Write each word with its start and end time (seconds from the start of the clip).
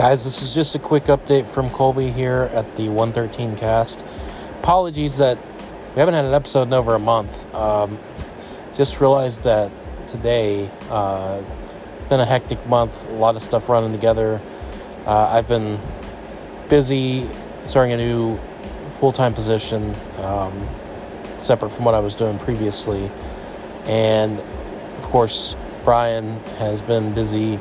Guys, 0.00 0.24
this 0.24 0.40
is 0.40 0.54
just 0.54 0.74
a 0.74 0.78
quick 0.78 1.04
update 1.04 1.44
from 1.44 1.68
Colby 1.68 2.10
here 2.10 2.48
at 2.54 2.74
the 2.76 2.88
113 2.88 3.54
cast. 3.54 4.02
Apologies 4.60 5.18
that 5.18 5.36
we 5.94 5.98
haven't 5.98 6.14
had 6.14 6.24
an 6.24 6.32
episode 6.32 6.68
in 6.68 6.72
over 6.72 6.94
a 6.94 6.98
month. 6.98 7.54
Um, 7.54 7.98
just 8.74 8.98
realized 8.98 9.44
that 9.44 9.70
today, 10.06 10.70
uh, 10.88 11.42
been 12.08 12.18
a 12.18 12.24
hectic 12.24 12.66
month, 12.66 13.10
a 13.10 13.12
lot 13.12 13.36
of 13.36 13.42
stuff 13.42 13.68
running 13.68 13.92
together. 13.92 14.40
Uh, 15.04 15.26
I've 15.26 15.46
been 15.46 15.78
busy 16.70 17.28
starting 17.66 17.92
a 17.92 17.98
new 17.98 18.38
full 18.94 19.12
time 19.12 19.34
position, 19.34 19.94
um, 20.22 20.66
separate 21.36 21.72
from 21.72 21.84
what 21.84 21.94
I 21.94 22.00
was 22.00 22.14
doing 22.14 22.38
previously. 22.38 23.10
And 23.84 24.40
of 24.40 25.02
course, 25.02 25.56
Brian 25.84 26.40
has 26.56 26.80
been 26.80 27.12
busy. 27.12 27.60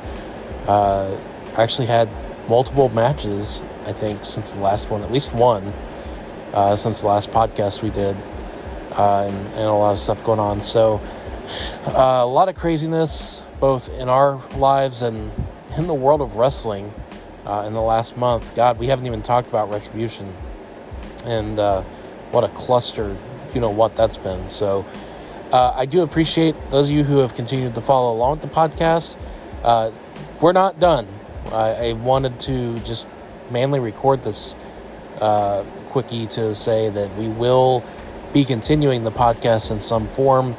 Uh, 0.69 1.13
actually 1.57 1.87
had 1.87 2.07
multiple 2.49 2.89
matches, 2.89 3.61
I 3.85 3.93
think, 3.93 4.23
since 4.23 4.51
the 4.51 4.59
last 4.59 4.89
one, 4.89 5.03
at 5.03 5.11
least 5.11 5.33
one, 5.33 5.71
uh, 6.51 6.75
since 6.75 7.01
the 7.01 7.07
last 7.07 7.29
podcast 7.29 7.83
we 7.83 7.91
did, 7.91 8.17
uh, 8.93 9.27
and, 9.29 9.47
and, 9.49 9.65
a 9.65 9.71
lot 9.71 9.91
of 9.91 9.99
stuff 9.99 10.23
going 10.23 10.39
on. 10.39 10.61
So, 10.63 10.99
uh, 11.85 12.21
a 12.23 12.25
lot 12.25 12.49
of 12.49 12.55
craziness, 12.55 13.43
both 13.59 13.87
in 13.99 14.09
our 14.09 14.41
lives 14.57 15.03
and 15.03 15.31
in 15.77 15.85
the 15.85 15.93
world 15.93 16.21
of 16.21 16.35
wrestling 16.35 16.91
uh, 17.45 17.65
in 17.67 17.73
the 17.73 17.81
last 17.81 18.17
month. 18.17 18.55
God, 18.55 18.79
we 18.79 18.87
haven't 18.87 19.05
even 19.05 19.21
talked 19.21 19.49
about 19.49 19.69
Retribution, 19.69 20.33
and 21.25 21.59
uh, 21.59 21.83
what 22.31 22.43
a 22.43 22.49
cluster, 22.49 23.15
you 23.53 23.61
know, 23.61 23.69
what 23.69 23.95
that's 23.95 24.17
been. 24.17 24.49
So, 24.49 24.87
uh, 25.51 25.73
I 25.75 25.85
do 25.85 26.01
appreciate 26.01 26.55
those 26.71 26.89
of 26.89 26.95
you 26.95 27.03
who 27.03 27.19
have 27.19 27.35
continued 27.35 27.75
to 27.75 27.81
follow 27.81 28.11
along 28.11 28.39
with 28.39 28.41
the 28.41 28.47
podcast. 28.47 29.17
we're 30.41 30.51
not 30.51 30.79
done 30.79 31.18
I, 31.53 31.89
I 31.89 31.93
wanted 31.93 32.39
to 32.41 32.79
just 32.79 33.07
mainly 33.51 33.79
record 33.79 34.23
this 34.23 34.55
uh, 35.19 35.63
quickie 35.89 36.27
to 36.27 36.55
say 36.55 36.89
that 36.89 37.15
we 37.15 37.27
will 37.27 37.83
be 38.33 38.45
continuing 38.45 39.03
the 39.03 39.11
podcast 39.11 39.71
in 39.71 39.81
some 39.81 40.07
form. 40.07 40.55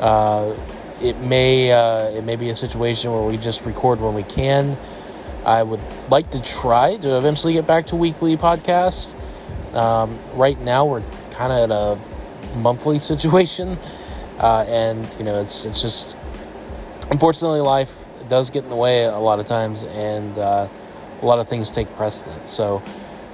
Uh, 0.00 0.54
it 1.00 1.18
may 1.18 1.72
uh, 1.72 2.10
it 2.10 2.24
may 2.24 2.36
be 2.36 2.50
a 2.50 2.56
situation 2.56 3.12
where 3.12 3.22
we 3.22 3.36
just 3.36 3.64
record 3.64 4.00
when 4.00 4.14
we 4.14 4.24
can. 4.24 4.76
I 5.44 5.62
would 5.62 5.80
like 6.10 6.30
to 6.30 6.42
try 6.42 6.96
to 6.98 7.16
eventually 7.16 7.54
get 7.54 7.66
back 7.66 7.86
to 7.88 7.96
weekly 7.96 8.36
podcasts. 8.36 9.14
Um, 9.74 10.18
right 10.34 10.60
now, 10.60 10.84
we're 10.84 11.02
kind 11.30 11.52
of 11.52 11.70
at 11.70 11.70
a 11.70 12.58
monthly 12.58 12.98
situation, 13.12 13.78
uh, 14.38 14.64
and 14.68 15.08
you 15.18 15.24
know 15.24 15.40
it's 15.40 15.64
it's 15.64 15.80
just 15.80 16.16
unfortunately 17.10 17.60
life 17.60 18.07
does 18.28 18.50
get 18.50 18.64
in 18.64 18.70
the 18.70 18.76
way 18.76 19.04
a 19.04 19.18
lot 19.18 19.40
of 19.40 19.46
times, 19.46 19.82
and 19.84 20.38
uh, 20.38 20.68
a 21.20 21.26
lot 21.26 21.38
of 21.38 21.48
things 21.48 21.70
take 21.70 21.94
precedent. 21.96 22.48
So, 22.48 22.82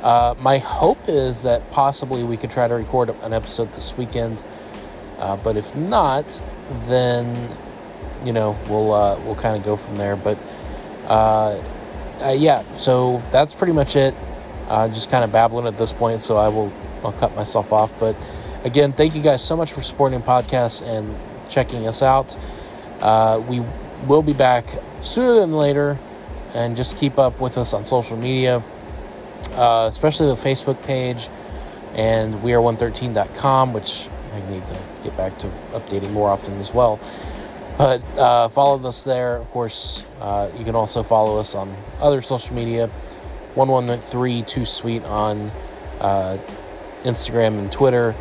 uh, 0.02 0.34
my 0.38 0.58
hope 0.58 1.08
is 1.08 1.42
that 1.42 1.70
possibly 1.70 2.22
we 2.24 2.36
could 2.36 2.50
try 2.50 2.68
to 2.68 2.74
record 2.74 3.10
an 3.22 3.32
episode 3.32 3.72
this 3.72 3.96
weekend. 3.96 4.42
Uh, 5.18 5.36
but 5.36 5.56
if 5.56 5.74
not, 5.74 6.40
then 6.86 7.56
you 8.24 8.32
know 8.32 8.58
we'll 8.68 8.92
uh, 8.92 9.18
we'll 9.20 9.36
kind 9.36 9.56
of 9.56 9.62
go 9.62 9.76
from 9.76 9.96
there. 9.96 10.16
But 10.16 10.38
uh, 11.06 11.62
uh, 12.22 12.30
yeah, 12.36 12.62
so 12.76 13.22
that's 13.30 13.54
pretty 13.54 13.72
much 13.72 13.96
it. 13.96 14.14
just 14.68 15.10
kind 15.10 15.24
of 15.24 15.32
babbling 15.32 15.66
at 15.66 15.78
this 15.78 15.92
point, 15.92 16.20
so 16.20 16.36
I 16.36 16.48
will 16.48 16.72
I'll 17.04 17.12
cut 17.12 17.34
myself 17.34 17.72
off. 17.72 17.98
But 17.98 18.16
again, 18.64 18.92
thank 18.92 19.14
you 19.14 19.22
guys 19.22 19.42
so 19.42 19.56
much 19.56 19.72
for 19.72 19.82
supporting 19.82 20.20
podcasts 20.22 20.82
and 20.86 21.14
checking 21.48 21.86
us 21.86 22.02
out. 22.02 22.36
we 23.48 23.62
we'll 24.06 24.22
be 24.22 24.32
back 24.32 24.66
sooner 25.00 25.34
than 25.34 25.52
later 25.52 25.98
and 26.52 26.76
just 26.76 26.96
keep 26.96 27.18
up 27.18 27.40
with 27.40 27.58
us 27.58 27.74
on 27.74 27.84
social 27.84 28.16
media, 28.16 28.62
uh, 29.52 29.88
especially 29.90 30.26
the 30.28 30.34
Facebook 30.34 30.80
page 30.82 31.28
and 31.94 32.34
weare113.com, 32.36 33.72
which 33.72 34.08
I 34.32 34.50
need 34.50 34.66
to 34.66 34.78
get 35.02 35.16
back 35.16 35.38
to 35.40 35.48
updating 35.72 36.10
more 36.12 36.30
often 36.30 36.58
as 36.58 36.72
well. 36.72 37.00
But 37.76 38.02
uh, 38.16 38.48
follow 38.48 38.88
us 38.88 39.02
there. 39.02 39.36
Of 39.36 39.50
course, 39.50 40.06
uh, 40.20 40.50
you 40.56 40.64
can 40.64 40.76
also 40.76 41.02
follow 41.02 41.40
us 41.40 41.54
on 41.54 41.76
other 42.00 42.22
social 42.22 42.54
media 42.54 42.88
1132 43.54 44.44
Too 44.44 44.64
Sweet 44.64 45.04
on 45.04 45.50
uh, 46.00 46.38
Instagram 47.02 47.58
and 47.58 47.70
Twitter, 47.70 48.14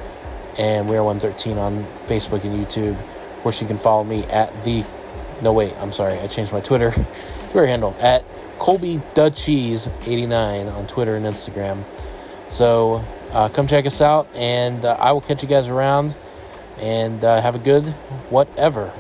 and 0.57 0.87
Weare113 0.87 1.57
on 1.57 1.83
Facebook 1.85 2.43
and 2.43 2.65
YouTube. 2.65 2.99
Of 2.99 3.43
course, 3.43 3.61
you 3.61 3.67
can 3.67 3.77
follow 3.77 4.03
me 4.03 4.23
at 4.25 4.63
the 4.63 4.83
no, 5.41 5.53
wait, 5.53 5.73
I'm 5.79 5.91
sorry. 5.91 6.19
I 6.19 6.27
changed 6.27 6.51
my 6.51 6.61
Twitter 6.61 6.91
Twitter 7.51 7.67
handle 7.67 7.95
at 7.99 8.25
Colby 8.59 9.01
Cheese 9.35 9.89
89 10.05 10.67
on 10.67 10.87
Twitter 10.87 11.15
and 11.15 11.25
Instagram. 11.25 11.83
So 12.47 13.03
uh, 13.31 13.49
come 13.49 13.67
check 13.67 13.85
us 13.85 14.01
out, 14.01 14.27
and 14.35 14.85
uh, 14.85 14.97
I 14.99 15.11
will 15.11 15.21
catch 15.21 15.43
you 15.43 15.49
guys 15.49 15.67
around. 15.67 16.15
And 16.77 17.23
uh, 17.23 17.39
have 17.39 17.53
a 17.55 17.59
good 17.59 17.85
whatever. 18.29 18.91